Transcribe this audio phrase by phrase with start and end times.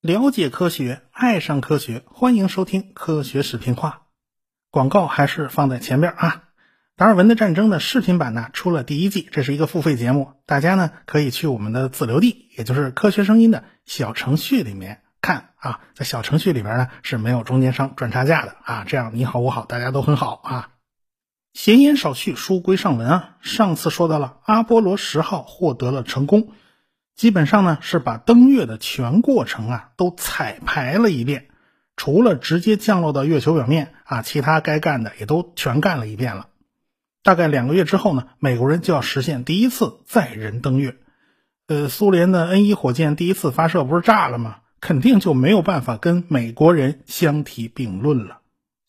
[0.00, 4.02] 了解科学，爱上科学，欢迎收听科学视频化。
[4.70, 6.44] 广告还是放在前边啊！
[6.96, 15.80] 达尔文的战争的视频版呢出了第一季，这是一个付费节目，大家呢可以去我们的自留地，也就是科学声音的小程序里面看啊。
[15.94, 20.71] 在小程序里边呢是没有中间商赚差价的啊，这样你好我好大家都很好啊。
[21.52, 23.36] 闲言少叙，书归上文啊。
[23.40, 26.48] 上次说到了阿波罗十号获得了成功，
[27.14, 31.48] 基本上呢是把登月的全过程啊都彩排了一遍，
[31.96, 36.48] 除了直接降落到月球表面啊，其他该干的也都全干了一遍了。
[37.22, 40.96] 大概两个月之后呢，美国人就要实现第一次载人登月。
[41.68, 44.56] 呃，苏联的 N 一火箭第一次发射不是炸了吗？
[44.80, 48.40] 肯定就没有办法跟美国人相提并论了。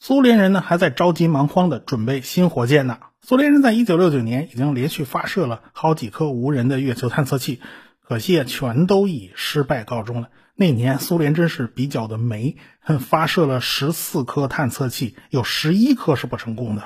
[0.06, 2.98] 苏联人呢还在着急忙慌的准备新火箭呢。
[3.22, 7.62] 苏联人在一九六九年已经连续发射了好几颗无人的月球探测器，
[8.06, 10.28] 可惜啊，全都以失败告终了。
[10.58, 12.58] 那年苏联真是比较的霉，
[13.00, 16.84] 发射了十四颗探测器，有十一颗是不成功的。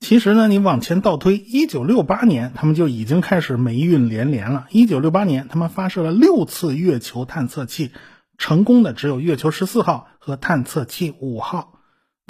[0.00, 4.66] 其实呢，你往前倒推，一九六八年他们就已经开始霉运连连了。
[4.70, 7.92] 一九六八年，他们发射了六次月球探测器，
[8.38, 11.76] 成功的只有月球十四号和探测器五号。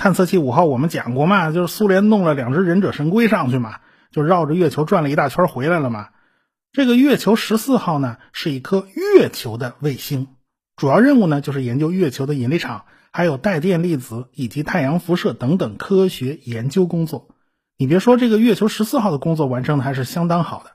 [0.00, 6.08] 探测器五号我们讲过嘛，就是苏联弄了两只忍者神龟上去嘛，就绕着月球转了一大圈回来了嘛。
[6.72, 10.28] 这个月球十四号呢，是一颗月球的卫星，
[10.74, 17.28] 主要任务呢就是研究月球的引力场，还有带电粒子以及太阳辐射等等科学研究工作。
[17.76, 20.70] 你别说，这个月球十四号的工作完成的还是相当好的。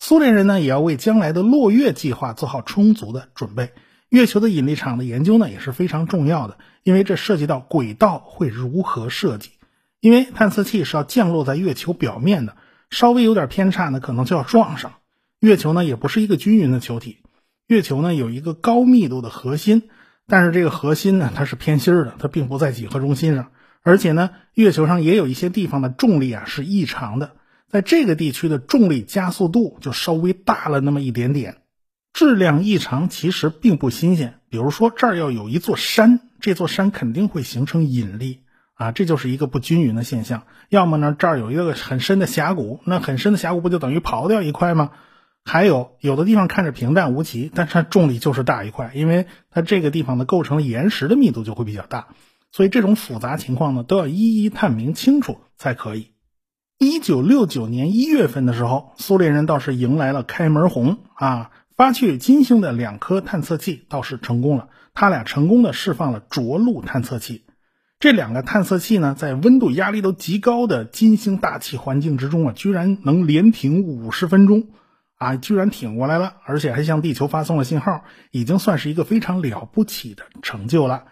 [0.00, 3.72] 苏联人呢，也要为将来的落月计划做好充足的准备。
[4.14, 9.50] 月球的引力场的研究呢也是非常重要的，因为这涉及到轨道会如何设计。
[9.98, 12.54] 因为探测器是要降落在月球表面的，
[12.90, 14.92] 稍微有点偏差呢，可能就要撞上。
[15.40, 17.22] 月球呢也不是一个均匀的球体，
[17.66, 19.90] 月球呢有一个高密度的核心，
[20.28, 23.50] 但是这个核心呢它是偏心的，它并不在几何中心上。
[23.82, 27.32] 而且呢，月球上也有一些地方的重力啊是异常的，
[27.68, 31.56] 在这个地区的重力加速度就稍微大了那么一点点。
[32.14, 38.42] 质量异常其实并不新鲜，比如说这儿要有一座山，这座山肯定会形成引力
[38.74, 40.44] 啊，这就是一个不均匀的现象。
[40.68, 44.92] 要么呢这儿有一个很深的峡谷，那很深的峡谷不就等于刨掉一块吗？
[45.44, 52.06] 还有有的地方看着平淡无奇，但是它重力就是大一块，因为它这个地方的构成岩石的密度就会比较大，
[52.52, 56.12] 所以这种复杂情况呢都要一一探明清楚才可以。
[56.78, 61.50] 一九六九年一月份的时候，苏联人倒是迎来了开门红啊。
[61.76, 67.44] 发去金星的两颗探测器倒是成功了，他俩成功的释放了着陆探测器。
[67.98, 74.68] 这两个探测器呢，在温度压力都极高的金星大气环境之中啊，居然能连停五十分钟，
[75.16, 81.04] 啊，居然挺过来了，而且还向地球发送了信号，已经算是一个非常了不起的成就了。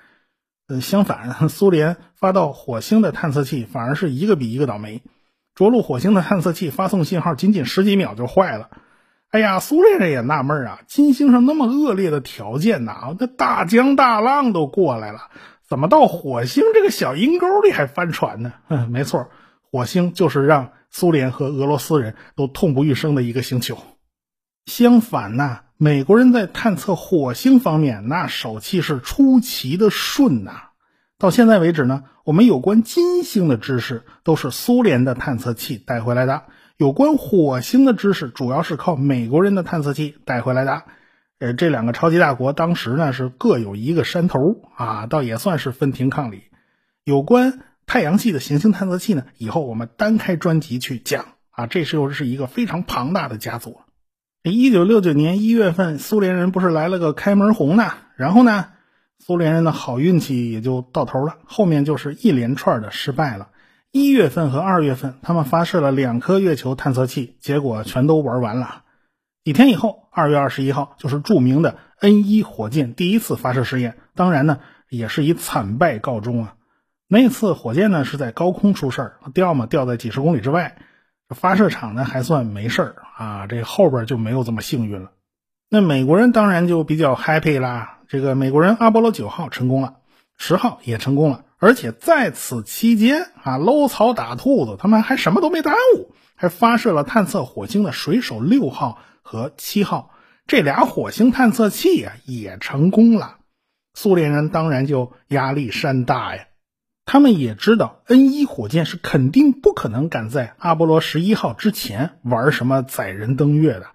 [0.68, 5.02] 呃，相反， 苏联发到火星的探测器反而是一个比一个倒霉，
[5.56, 8.70] 着陆火星的探测器发送信号仅仅十几秒就坏了。
[9.32, 15.30] 哎呀，苏联人也纳闷啊，金星上那么恶劣的条件呐，那大江大浪都过来了，
[15.66, 18.52] 怎么到火星这个小阴沟里还翻船呢？
[18.68, 19.30] 嗯， 没错，
[19.62, 23.78] 火星就是让苏联和俄罗斯人都痛不欲生的一个星球。
[24.66, 30.64] 相反呐，美国人在探测火星方面那手气是出奇的顺呐。
[31.18, 36.42] 到现在为止呢，我们有关金星的知识都是苏联的探测器带回来的。
[36.82, 40.82] 有关火星的知识，主要是靠美国人的探测器带回来的。
[41.38, 44.40] 呃，这两个超级大国当时呢是各有一个山头
[44.74, 46.42] 啊，倒也算是分庭抗礼。
[47.04, 51.68] 有关太阳系的行星探测器呢，以后我们单开专辑去讲啊。
[51.68, 53.78] 这时候是一个非常庞大的家族。
[54.42, 57.92] 一九六九年一月份，苏联人不是来了个开门红呢？
[58.16, 58.70] 然后呢，
[59.20, 63.50] 苏联人的好运气也就到头了，后面就是一连串的失败了。
[63.92, 68.84] 一月份和二月份，他们发射了两颗月球探测器，结果全都玩完了。
[69.44, 76.54] 几天以后，二月二十一号，就是著名的 N 一火箭第一次发射试验，当然呢，也是以惨败告终啊。
[77.06, 80.78] 那次火箭呢是在高空出事儿，掉嘛掉在几十公里之外，
[81.28, 85.10] 发射场呢还算没事儿啊，这后边就没有这么幸运了。
[85.68, 89.96] 那美国人当然就比较 happy 啦，这个美国人阿波罗九号成功了，
[90.38, 91.44] 十号也成功了。
[91.62, 100.10] 而且在此期间啊，搂草打兔子，他们还什么都没耽误，还发射了探测火星的水手六号和七号
[100.48, 103.36] 这俩火星探测器啊，也成功了。
[103.94, 106.46] 苏联人当然就压力山大呀。
[107.04, 113.86] 他们也知道 N 一火箭是肯定不可能赶在阿波罗十一号之前玩什么载人登月的，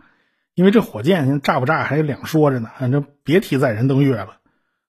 [0.55, 4.37] 因为这火箭炸不炸还两说着呢，反正别提载人登月了。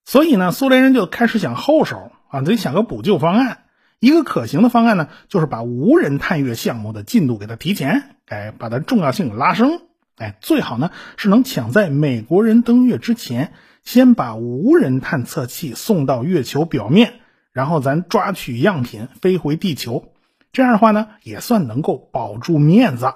[0.04, 3.64] 所以呢，苏联人就开始想后手啊，得想个补救方案。
[4.00, 9.80] 一个可行的方案呢，就是把无人探月项目的进度给它提前，哎，把它重要性拉升，
[10.16, 13.52] 哎，最好呢是能抢在美国人登月之前，
[13.82, 17.14] 先把无人探测器送到月球表面，
[17.52, 20.12] 然后咱抓取样品飞回地球，
[20.52, 23.12] 这样的话呢，也算能够保住面子。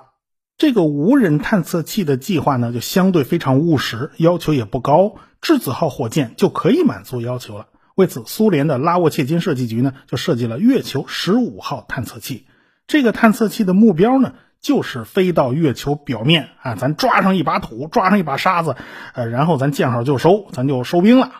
[0.58, 7.66] 这个无人探测器的计划呢，就相对非常务实，要求也不高，质子号火箭就可以满足要求了。
[7.94, 12.46] 为此，苏联的拉沃切金设计局呢，就设计了月球十五号探测器。
[12.86, 18.76] 这个探测器的目标呢，就是飞到月球表面啊，咱抓上一把土，抓上一把沙子，
[19.14, 21.32] 呃，然后咱见好就收，咱就收兵了。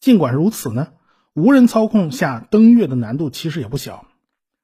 [0.00, 0.88] 尽管如此呢，
[1.34, 4.06] 无人操控下登月的难度其实也不小，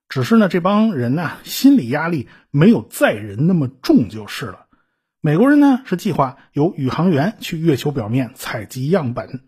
[0.09, 4.67] 只是呢，这帮人呢，心理压力没有载人那么重就是了。
[5.21, 9.41] 美国人呢，是计划由宇航员去月球表面采集样本。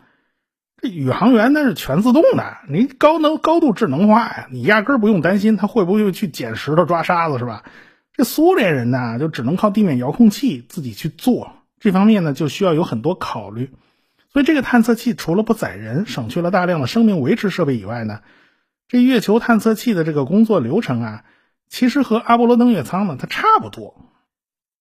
[0.89, 7.65] 宇航员那是全自动的，你高能高度智能化呀，你压根儿不用担心他会不会去捡石头抓沙子，是吧？
[8.13, 13.71] 这苏联人呢，就只能靠地面遥控器自己去做，这方面呢就需要有很多考虑。
[14.33, 18.21] 所以这个探测器除了不载人，省去了大量的生命维持设备以外呢，
[18.89, 21.25] 这月球探测器的这个工作流程啊，
[21.69, 24.03] 其实和阿波罗登月舱呢它差不多。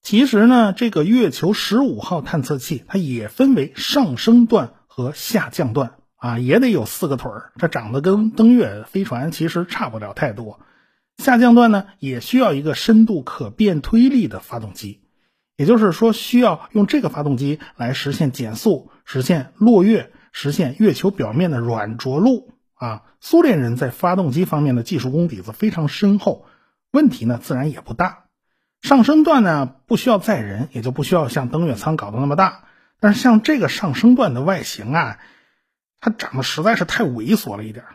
[0.01, 4.73] 其实呢，这个月球十五号探测器它也分为上升段。
[4.95, 10.61] 和下降段啊，也得有四个腿儿，这长得跟登月飞船其实差不了太多。
[11.17, 15.01] 下降段呢，也需要一个深度可变推力的发动机，
[15.57, 23.03] 也就是说，需要用这个发动机来实现减速、实现落月、实现月球表面的软着陆啊。
[23.19, 26.45] 苏联人在发动机方面的技术功底子非常深厚，
[26.93, 28.27] 问题呢自然也不大。
[28.81, 32.61] 上升段呢，不需要载人，也就不需要像登月舱搞得那么大。
[33.05, 35.19] 但是像这个上升段的外形啊，
[36.01, 37.85] 它长得实在是太猥琐了一点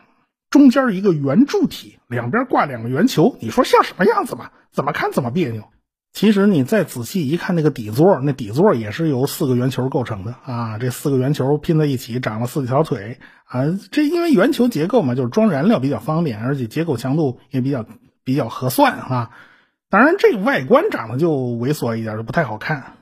[0.49, 4.51] 中间一个圆柱体，两边挂两个圆球，你说像什么样子嘛？
[4.71, 5.65] 怎么看怎么别扭。
[6.13, 10.77] 其实你再仔细一看，那个底座，那底座也是由四个圆球构成的啊。
[10.77, 13.65] 这四个圆球拼在一起，长了四条腿啊。
[13.91, 17.85] 这因为圆球结构嘛，就是装燃料比较方便，而且结构强度也比较
[18.23, 19.31] 比较合算啊。
[19.89, 22.93] 当然，这个外观长得就猥琐一点，就不太好看。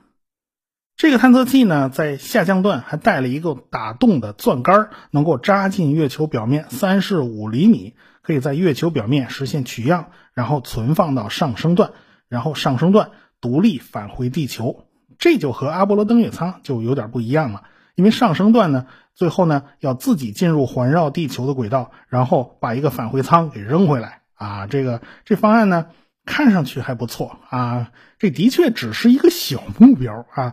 [1.00, 11.92] 这个探测器呢，在下降段还带了一个打洞的钻杆，能够扎进月球表面三十五厘米，可以在月球表面实现取样，然后存放到上升段，
[12.28, 14.84] 然后上升段独立返回地球。
[15.18, 17.62] 这就和阿波罗登月舱就有点不一样了，
[17.94, 24.66] 因为上升段呢，最后呢要自己进入环绕地球的轨道，然后把一个返回舱给扔回来啊。
[24.66, 25.86] 这个这方案呢，
[26.26, 30.52] 看上去还不错啊，这的确只是一个小目标啊。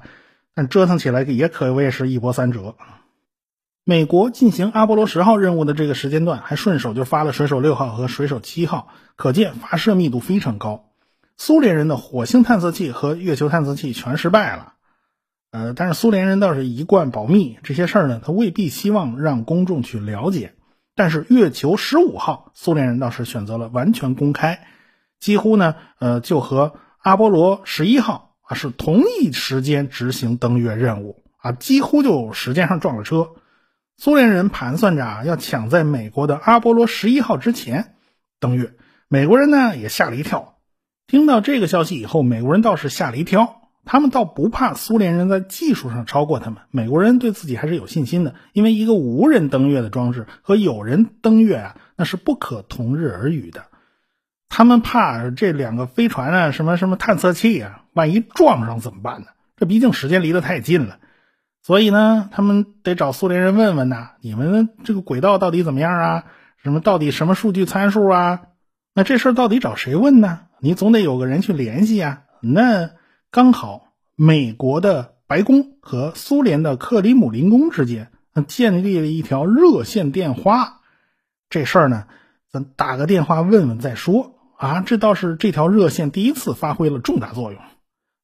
[0.58, 2.76] 但折腾起来也可谓是一波三折。
[3.84, 10.90] 美国进行阿波罗十号任务的这个时间段，还顺手就发了水手六号和水手七号，可见发射密度非常高。
[11.38, 14.74] 苏联人的火星探测器和月球探测器全失败了。
[15.52, 20.56] 呃，但是苏联人倒是一贯保密，这些事儿呢，他未必希望让公众去了解。
[20.96, 24.66] 但是月球十五号，苏联人倒是选择了完全公开，
[25.20, 26.74] 几乎呢，呃，就和
[27.04, 28.27] 阿波罗十一号。
[28.48, 33.30] 啊，是同一时间执行登月任务啊，几乎就时间上撞了车。
[33.98, 37.96] 苏联人盘算着啊，要抢在美国的阿波罗十一号之前
[38.40, 38.74] 登月。
[39.08, 40.58] 美国人呢也吓了一跳，
[41.08, 43.62] 听到这个消息以后，美国人倒是吓了一跳。
[43.90, 53.64] 他们倒不怕苏联人在技术上超过他们，美国人对自己还是有信心的，因为一个无人登月的装置和有人登月啊，那是不可同日而语的。
[54.50, 59.28] 他们怕这两个飞船啊，什么什么探测器啊，万一撞上怎么办呢？
[59.56, 61.00] 这毕竟时间离得太近了，
[61.64, 66.24] 所以呢，他们得找苏联人问问呐，你们这个轨道到底怎么样啊？
[66.64, 68.42] 什么到底什么数据参数啊？
[68.94, 70.42] 那这事儿到底找谁问呢？
[70.60, 72.24] 你总得有个人去联系呀。
[72.42, 72.92] 那
[73.32, 78.12] 刚好美国的白宫和苏联的克里姆林宫之间
[78.48, 80.82] 建立了一条热线电话，
[81.50, 82.06] 这事儿呢，
[82.52, 84.37] 咱打个电话问问再说。
[84.58, 87.62] 啊，这倒是这条热线第一次发挥了重大作用。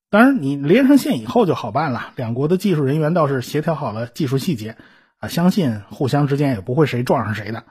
[0.10, 2.12] 当然，你连上线以后就好办了。
[2.16, 4.75] 两国的技术人员倒是协调好了技术细节，
[5.20, 7.63] 啊，相信互相之间也不会谁撞上谁的。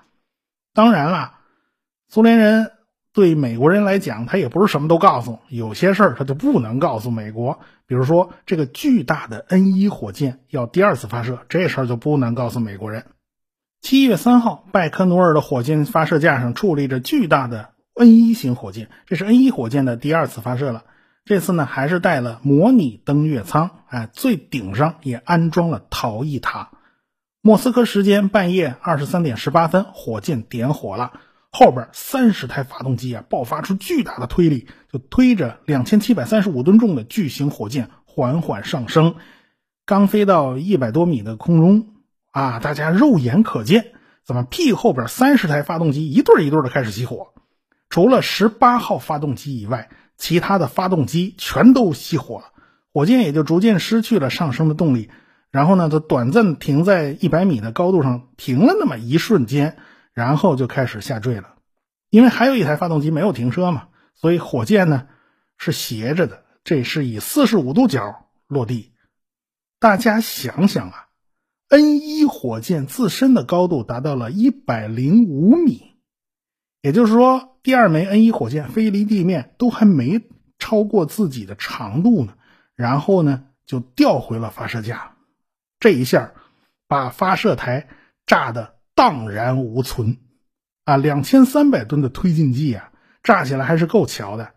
[0.74, 1.34] 当然了，
[2.08, 2.70] 苏联人
[3.12, 7.58] 对美国人来讲，他也不是什么都告诉，有些事儿他就不能告诉美国。
[7.86, 13.06] 比如说，这个巨大的 N 一火箭要第二次发射，这事儿就不能告诉美国人。
[13.80, 20.84] 七月三号，拜科努尔的火箭发射架上矗立着巨大的 N 一型火箭，这是 N 一火箭的第二次发射了。
[21.24, 26.70] 这次呢，还是带了模拟登月舱，哎，最顶上也安装了逃逸塔。
[27.40, 31.12] 莫斯科时间半夜二十三点十八分，火箭点火了，
[31.50, 39.14] 后边三十台发动机啊，爆发出巨大的推力，就推着两千七百三十五吨重的巨型火箭缓缓上升。
[39.86, 41.88] 刚飞到一百多米的空中。
[42.32, 42.60] 啊！
[42.60, 43.92] 大家肉眼可见，
[44.24, 47.31] 怎么屁后边三十台发动机一对一对的开始熄火？
[47.92, 52.46] 除了十八号发动机以外，其他的发动机全都熄火了，
[52.90, 55.10] 火箭也就逐渐失去了上升的动力。
[55.50, 59.76] 然后呢，它短暂停在一百米的高度上，停了那么一瞬间，
[60.14, 61.56] 然后就开始下坠了。
[62.08, 65.06] 因为还有一台发动机没有停车嘛，所以火箭呢
[65.58, 68.94] 是斜着的，这是以四十五度角落地。
[69.78, 71.08] 大家想想啊。
[71.68, 75.91] N 一火箭自身的高度达到了一百零五米，
[76.82, 80.20] 也就是说，第二枚 N 一火箭飞离地面都还没
[80.58, 82.34] 超过自己的长度呢，
[82.74, 85.12] 然后呢就掉回了发射架，
[85.78, 86.32] 这一下
[86.88, 87.86] 把发射台
[88.26, 90.18] 炸得荡然无存，
[90.84, 92.90] 啊，两千三百吨的推进剂啊，
[93.22, 94.50] 炸起来还是够瞧的。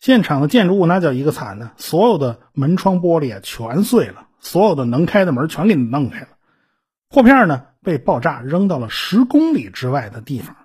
[0.00, 6.28] 现场的建筑物那叫一个惨呢，所有的门窗玻璃啊全碎了，所有的能开的门全给弄开了。
[7.08, 10.56] 货片呢被爆炸扔到了十公里之外的地方，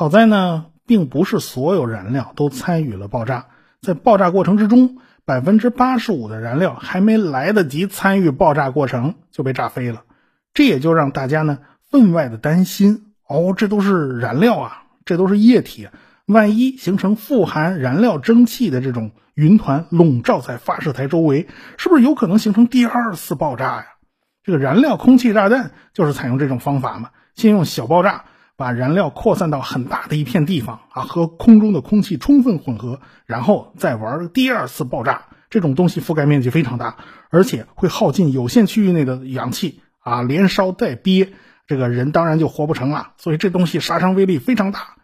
[0.00, 3.48] 好在呢，并不是所有燃料都参与了爆炸，
[3.82, 10.04] 在爆炸过程之中，百分之八十五的燃料还没来得及参与爆炸过程就被炸飞了，
[10.54, 11.58] 这也就让大家呢
[11.90, 15.90] 分外的担心哦，这都是燃料啊，这都是液体，
[16.24, 23.84] 万一形成富含燃料蒸汽的这种云团笼罩在发射台周围，是不是有可能形成第二次爆炸呀？
[24.42, 28.24] 这个燃料空气炸弹就是采用这种方法嘛，先用小爆炸
[28.60, 35.28] 把燃料扩散到很大的一片地方啊，和空中的空气充分混合，然后再玩第二次爆炸。
[35.48, 36.98] 这种东西覆盖面积非常大，
[37.30, 41.32] 而且会耗尽有限区域内的氧气啊，连烧带憋，
[41.66, 43.14] 这个人当然就活不成了。
[43.16, 44.96] 所以这东西杀伤威力非常大，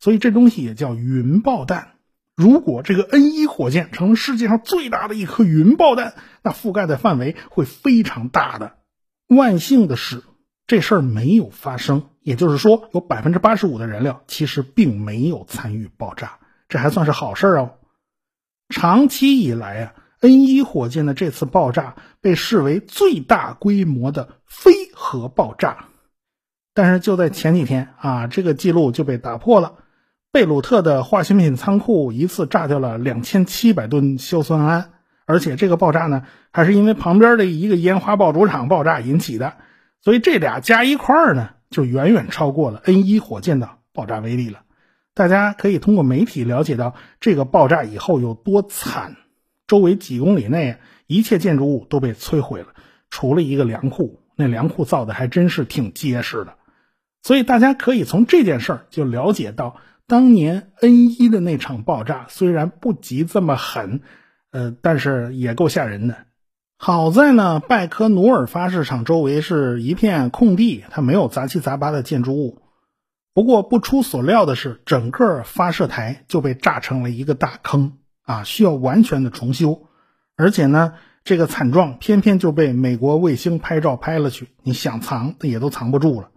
[0.00, 1.92] 所以这东西也叫云爆弹。
[2.34, 8.72] 如果这个 N 一火箭成了世界上最大的一颗云爆弹，那覆盖的范围会非常大的。
[9.28, 10.24] 万幸的是，
[10.66, 17.70] 这事儿没有发生，也就是说，有百分之八十五的燃料其实并没有参与爆炸，这还算是好事哦。
[18.68, 25.86] 长期以来啊，N 一火箭的这次爆炸被视为最大规模的非核爆炸，
[26.74, 29.76] 但是就在前几天啊，这个记录就被打破了。
[30.30, 34.84] 贝鲁特的化学品仓库一次炸掉了两千七百吨硝酸铵，
[35.24, 39.54] 而且这个爆炸呢，还是因为旁边的一个烟花爆竹厂爆炸引起的，
[40.02, 44.62] 所以这俩加一块儿呢，就远远超过了 N 一火箭的爆炸威力了。
[45.14, 49.16] 大家可以通过媒体了解到这个爆炸以后有多惨，
[49.66, 52.68] 周围几公里内一切建筑物都被摧毁了，
[53.10, 56.54] 除了一个粮库，那粮库造的还真是挺结实的，
[57.22, 59.80] 所以大家可以从这件事儿就了解到。
[60.06, 64.00] 当年 N 一的那场爆炸虽然不及这么狠，
[64.50, 66.27] 呃，但是也够吓人的。
[66.80, 72.62] 好在呢，拜科努尔发射场周围是一片空地，它没有杂七杂八的建筑物。
[73.34, 79.88] 不过不出所料的是，整个发射台就被炸成了一个大坑啊，需要完全的重修。
[80.36, 80.94] 而且呢，
[81.24, 86.30] 这个惨状偏偏就被美国卫星拍照拍了去，你想藏也都藏不住了。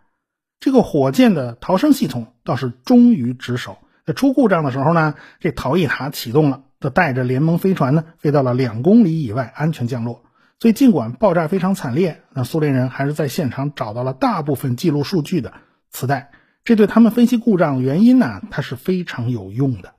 [0.59, 10.23] 这个火箭的逃生系统倒是忠于职守，在出故障的时候呢，这逃逸塔启动了，它带着联盟飞船呢飞到了两公里以外安全降落。
[10.61, 15.53] 所以尽管爆炸非常惨烈，那苏联人还是在现场找到了大部分记录数据的
[15.89, 16.29] 磁带，
[16.63, 19.95] 这对他们分析故障原因呢，它是非常有用的。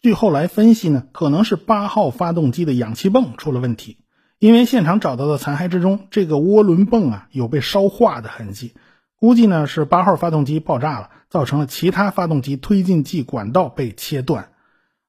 [0.00, 3.98] 据后来分析呢，可能是八号发动机的氧气泵出了问题，
[4.38, 8.72] 因为现场找到的残骸之中，这个涡轮泵啊有被烧化的痕迹。
[9.18, 14.48] 估计呢是八号发动机爆炸了，造成了其他发动机推进剂管道被切断，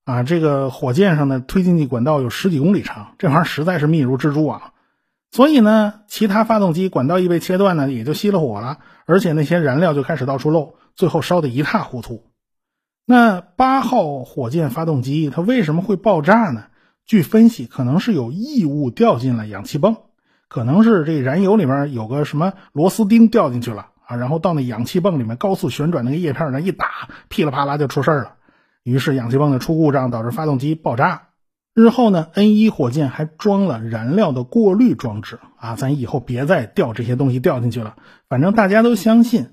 [0.04, 4.74] 啊，这个火箭上的推进剂管道有十几公里长，这玩意儿实在是密如蜘蛛网，
[5.32, 12.24] 所以呢，其他发动机管道一被切断呢，也就熄了火了，而且那些燃料就开始到处漏，最后烧得一塌糊涂。
[13.06, 16.66] 那八号火箭发动机它为什么会爆炸呢？
[17.06, 19.98] 据分析，可能是有异物掉进了氧气泵，
[20.50, 23.88] 可能是这燃油里面有个什么螺丝钉掉进去了。
[24.06, 28.36] 啊，然后到那氧气泵里面高速旋转那个叶片那，一打，噼里啪啦就出事了。
[28.84, 31.24] 于是氧气泵的出故障导致发动机爆炸。
[31.78, 37.98] 日后呢，N 一火箭还装了燃料的过滤装置啊，咱以后别再掉这些东西掉进去了。
[38.28, 39.50] 反正大家都相信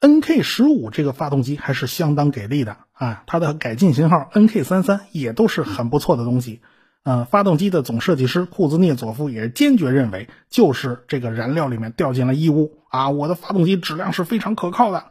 [0.00, 6.62] NK 十五这个发动机还是相当给力的啊，它的改进型号 NK 三三也都是很不错的东西。
[7.04, 13.10] 呃，发动机的总设计师库兹涅佐夫也坚决认为，就是这个燃料里面掉进了异物啊！
[13.10, 15.04] 我的发动机质量是非常可靠的。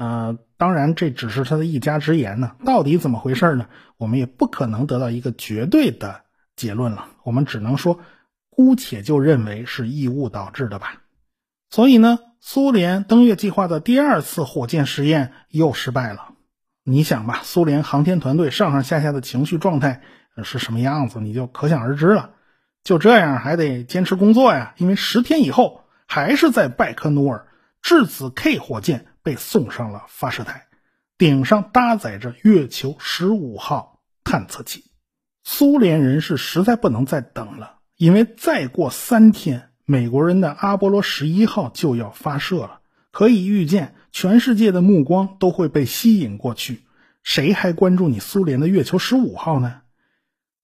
[0.00, 3.66] 呃，当然这只是他的一家之言呢，到底怎么回事呢？
[3.98, 6.22] 我们也不可能得到一个绝对的
[6.56, 8.00] 结论了，我们只能说，
[8.48, 11.02] 姑且就认为是异物导致的吧。
[11.68, 16.32] 所以呢，苏联登月计划的第二次火箭实验又失败了。
[16.82, 20.00] 你想吧，苏联航天团队上上下下的情绪状态。
[20.42, 22.30] 是什么样子，你就可想而知了。
[22.82, 27.46] 就这样还得坚持工作呀，因为十天以后，还是在拜科努尔，
[27.82, 30.66] 质子 K 火箭被送上了发射台，
[31.16, 34.86] 顶上搭载着月球十五号探测器。
[35.44, 42.80] 苏联人是实在不能再等了，因为再过三天，美国人的阿波罗十一号就要发射了。
[43.12, 46.82] 可以预见，全世界的目光都会被吸引过去，
[47.22, 49.82] 谁还关注你苏联的月球十五号呢？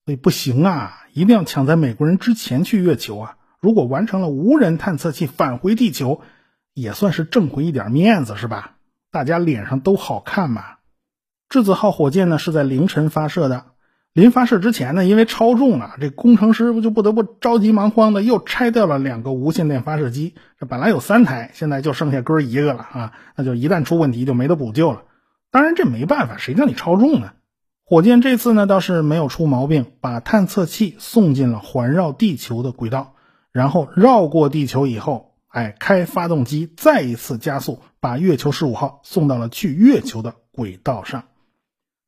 [0.06, 3.36] 所以不行啊，一定要抢在美国人之前去月球啊！
[3.60, 6.20] 如果完成了无人探测器返回地球，
[6.76, 8.72] 也算是挣回一点面子，是吧？
[9.10, 10.62] 大家脸上都好看嘛。
[11.48, 13.64] 质子号火箭呢是在凌晨发射的，
[14.12, 20.34] 临发射之前呢，因为超重了，这工程师不就不得不着急忙慌的又拆掉了两个无线电发射机。
[20.60, 23.12] 这本来有三台，现在就剩下哥一个了啊！
[23.36, 25.04] 那就一旦出问题就没得补救了。
[25.50, 27.32] 当然这没办法，谁叫你超重呢？
[27.86, 33.14] 火箭这次呢倒是没有出毛病，把探测器送进了环绕地球的轨道，
[33.50, 41.24] 然后绕过地球以后，哎，开发动机再一次加速，把月球十五号送到了去月球的轨道上。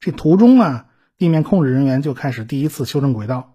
[0.00, 3.54] 这途中啊，地面控制人员就开始第一次修正轨道。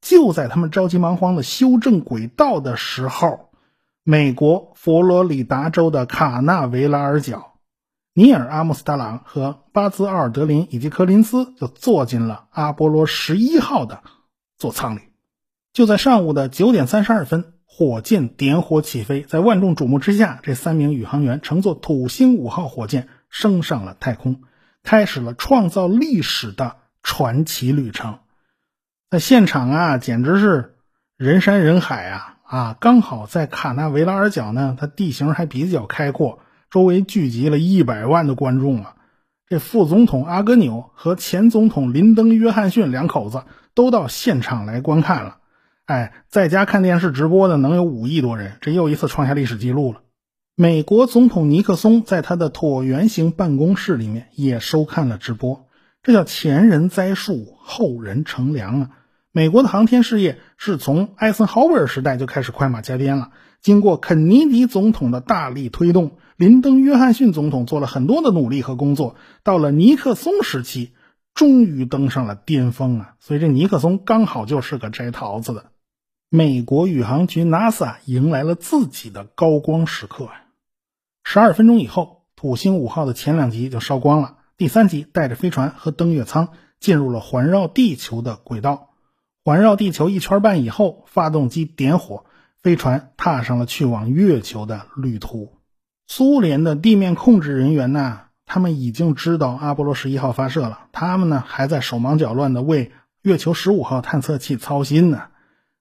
[0.00, 3.50] 就在他们着急忙慌的修正轨道的时候，
[4.02, 7.54] 美国佛罗里达州的卡纳维拉尔角。
[8.12, 14.02] 尼尔·阿姆斯特朗和巴兹·奥尔德林以及柯林斯就坐进了阿波罗十一号的
[14.58, 15.00] 座舱里。
[15.72, 24.42] 就在上午的九点三十二分，火箭点火起飞，在万众瞩目之下，这三名宇航员乘坐土星五号火箭升上了太空，
[24.84, 28.20] 开始了创造历史的传奇旅程。
[29.10, 30.76] 在现场啊，简直是
[31.16, 32.36] 人山人海啊！
[32.44, 36.38] 啊，刚好在卡纳维拉尔角呢，它地形还比较开阔。
[36.70, 38.94] 周围聚集了一百万的观众啊！
[39.48, 43.42] 这副总统阿格纽和前总统林登·约翰逊两口子
[43.74, 45.38] 都到现场来观看了。
[45.86, 50.00] 哎，在家看电视直播的能有五亿多人，这又一次创下历史记录了。
[50.56, 55.66] 美国总统尼克松在他的椭圆形办公室里面也收看了直播。
[56.02, 58.90] 这叫前人栽树，后人乘凉啊！
[59.30, 66.12] 美国的航天事业是从艾森豪威尔时代就开始快马加鞭了，经过肯尼迪总统的大力推动。
[66.36, 70.92] 林登·约翰逊总统做了很多的努力和工作，到了尼克松时期，
[71.34, 73.14] 终于登上了巅峰啊！
[73.20, 75.66] 所以这尼克松刚好就是个摘桃子的。
[76.36, 80.42] 美国宇航局 NASA 迎来了自己的高光时刻呀！
[81.22, 86.48] 十二分钟以后，土星五号的前两级就烧光了，第三级带着飞船和登月舱
[86.80, 88.90] 进入了环绕地球的轨道。
[89.44, 92.24] 环绕地球一圈半以后，发动机点火，
[92.60, 95.52] 飞船踏上了去往月球的旅途。
[96.08, 102.90] 苏联的地面控制人员呢，他们已经知道阿波罗十一号发射了，他们呢还在手忙脚乱的为
[103.22, 105.28] 月球十五号探测器操心呢。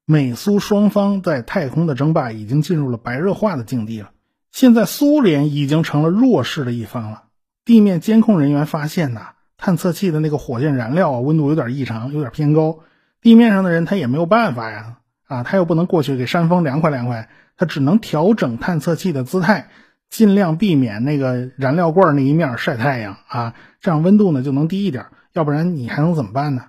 [0.06, 4.12] 美苏双方在太空的争霸已经进入了白热化的境地了。
[4.52, 7.24] 现在苏联已经成了弱势的一方了。
[7.66, 12.80] 地面监控人员发现呐，探测器的那个火箭燃料啊，温度有点异常，有点偏高。
[13.22, 19.70] 地面上的人他也没有办法呀，啊，他又不能过去给扇风凉快凉快，他只能调整探测器的姿态。
[20.10, 25.08] 尽量避免那个燃料罐那一面晒太阳啊，这样温度呢就能低一点。
[25.32, 26.66] 要不然你还能怎么办呢？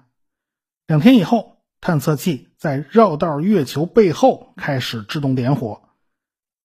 [0.86, 1.53] 两天以后，
[1.84, 5.82] 探测器在绕道月球背后开始制动点火。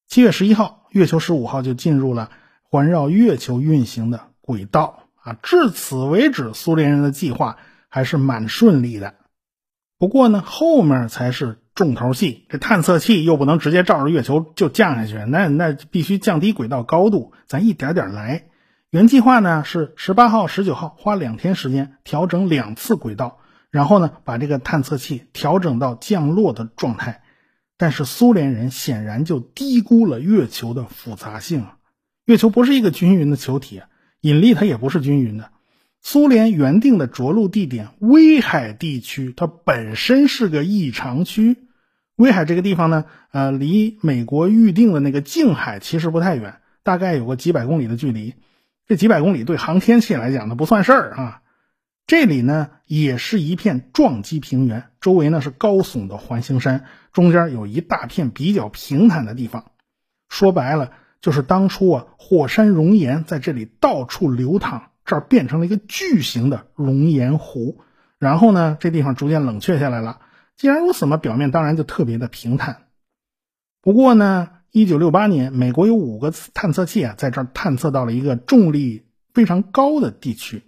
[0.07, 2.31] 七月十一号，月球十五号就进入了
[2.63, 5.33] 环绕月球运行的轨道啊。
[5.43, 7.57] 至此为止，苏联人的计划
[7.89, 9.15] 还是蛮顺利的。
[9.97, 11.59] 不过呢，后面才是。
[11.75, 18.49] 重头戏，这探测器又不能直接照着月球就降下去，那那必须降低轨道高度，咱一点点来。
[18.89, 23.39] 原计划呢是十八号、十九号花两天时间调整两次轨道，
[23.71, 27.21] 然后呢把这个探测器调整到降落的状态。
[27.77, 31.65] 但是苏联人显然就低估了月球的复杂性，
[32.25, 33.81] 月球不是一个均匀的球体，
[34.19, 35.51] 引力它也不是均匀的。
[36.01, 41.55] 苏联原定的着陆地点威海地区，它本身是个异常区。
[42.17, 48.33] 威海这个地方呢，呃，离美国预定的那个静海其实不太远，大概有个几百公里的距离。
[48.87, 51.41] 这几百公里对航天器来讲呢不算事儿啊。
[52.09, 59.65] 这里呢也是一片撞击平原，周围呢是高耸的环形山，中间有一大片比较平坦的地方。
[60.27, 60.91] 说白了，
[61.21, 67.77] 就是当初啊火山熔岩在这里到处流淌，这儿变成了一个巨型的熔岩湖。
[68.17, 70.19] 然后呢，这地方逐渐冷却下来了。
[70.57, 72.87] 既然如此嘛，表面当然就特别的平坦。
[73.83, 80.63] 不过呢，一九六八年，美国有五个探测器啊，在这儿探测到了一个重力非常高的地区。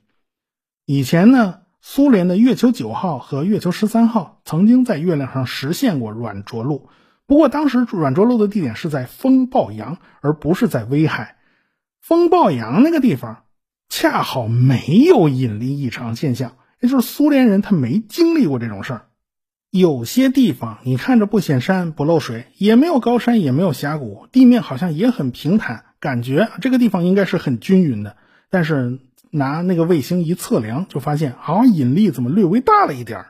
[0.93, 6.89] 以前呢，苏联的月球九号和月球十三号曾经在月亮上实现过软着陆，
[7.25, 11.37] 不过当时软着陆的地点是在风暴洋，而不是在威海。
[12.01, 13.43] 风暴洋那个地方
[13.87, 19.05] 恰好没有引力异常现象，也就是苏联人他没经历过这种事儿。
[19.69, 28.17] 有些地方你看着不显山不漏水，也没有高山也没有峡谷，地面好像也很平坦，感觉这个地方应该是很均匀的，
[28.49, 28.99] 但是。
[29.31, 33.25] 拿那个卫星一测量，就发现好像引力怎么略微大了一点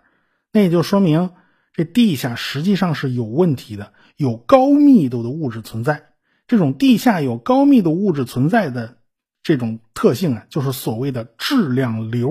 [0.51, 1.31] 那也就说明
[1.73, 6.03] 这地下实际上是有问题的，有高密度的物质存在。
[6.47, 8.97] 这种地下有高密度物质存在的
[9.41, 12.29] 这种特性啊，就是所谓的质量流。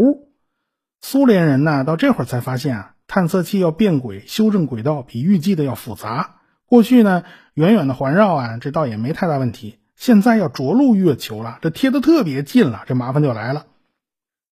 [1.01, 6.37] 苏联人呢，到这会儿才发现啊，探测器要变轨修正轨道比预计的要复杂。
[6.67, 9.79] 过去呢，远远的环绕啊，这倒也没太大问题。
[10.01, 13.67] 现在要着陆月球了，这贴的特别近了，这麻烦就来了。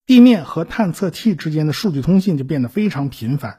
[0.04, 3.58] 地面和探测器之间的数据通信就变得非常频繁。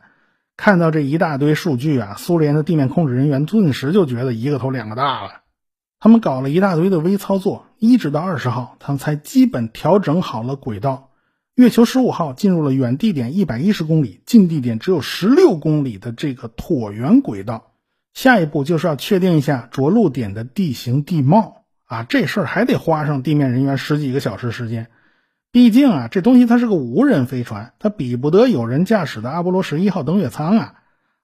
[0.55, 5.41] 看到这一大堆数据啊，苏联的地面控制人员顿时就觉得一个头两个大了。
[5.99, 11.09] 他们搞了一大堆的微操作，一直到二十号，他们才基本调整好了轨道。
[11.55, 17.71] 月球十五号进入了远地点一百一十公里、近地点只有十六公里的这个椭圆轨道。
[18.13, 21.58] 下一步就是要确定一下着陆点的地形地貌。
[21.89, 24.89] 啊，这事儿还得花上地面人员十几个小时时间，
[25.51, 30.73] 毕竟啊，这东西它是个无人飞船，它比不得有人驾驶的阿波罗十一号登月舱啊，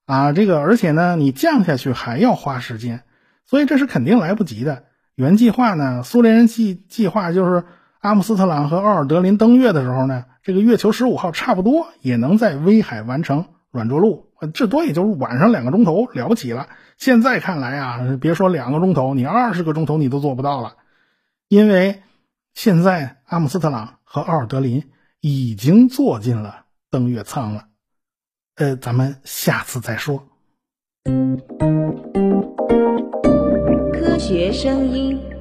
[0.08, 3.04] 啊，这个而且呢，你降下去还要花时间，
[3.46, 4.86] 所以这是肯定来不及的。
[5.14, 7.64] 原计划呢，苏联人计计划就是
[8.00, 14.32] 阿姆斯特朗和奥尔德林登月的时候呢，这个月球十五号差不多也能在威海完成软着陆。
[14.54, 16.68] 至多也就是晚上两个钟头，了不起了。
[16.98, 20.76] 现在看来啊，别说两个钟头，你二十个钟头你都做不到了，
[21.48, 22.02] 因为
[22.54, 27.66] 现在阿姆斯特朗和奥尔德林已经坐进了登月舱了。
[28.56, 30.28] 呃，咱们下次再说。
[33.94, 35.35] 科学声音。